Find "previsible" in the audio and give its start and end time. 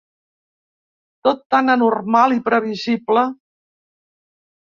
2.49-3.27